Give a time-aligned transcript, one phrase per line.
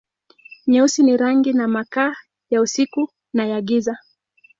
[0.67, 2.15] Nyeusi ni rangi na makaa,
[2.49, 3.97] ya usiku na ya giza.